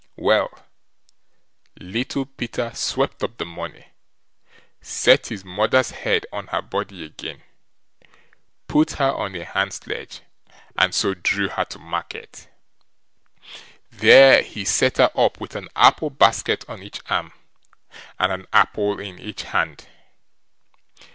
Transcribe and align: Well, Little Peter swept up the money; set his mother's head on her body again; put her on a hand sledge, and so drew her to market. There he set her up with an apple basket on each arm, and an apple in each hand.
Well, 0.17 0.63
Little 1.79 2.25
Peter 2.25 2.71
swept 2.73 3.23
up 3.23 3.37
the 3.37 3.45
money; 3.45 3.89
set 4.81 5.27
his 5.27 5.45
mother's 5.45 5.91
head 5.91 6.25
on 6.33 6.47
her 6.47 6.63
body 6.63 7.05
again; 7.05 7.43
put 8.67 8.93
her 8.93 9.11
on 9.11 9.35
a 9.35 9.45
hand 9.45 9.73
sledge, 9.75 10.21
and 10.75 10.95
so 10.95 11.13
drew 11.13 11.49
her 11.49 11.65
to 11.65 11.77
market. 11.77 12.49
There 13.91 14.41
he 14.41 14.65
set 14.65 14.97
her 14.97 15.11
up 15.15 15.39
with 15.39 15.55
an 15.55 15.69
apple 15.75 16.09
basket 16.09 16.65
on 16.67 16.81
each 16.81 17.01
arm, 17.07 17.33
and 18.17 18.31
an 18.31 18.47
apple 18.51 18.99
in 18.99 19.19
each 19.19 19.43
hand. 19.43 19.85